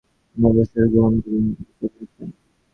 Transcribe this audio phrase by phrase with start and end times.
[0.29, 2.29] তিনি অবসর গ্রহণ করে ইংল্যান্ডে চলে আসেন।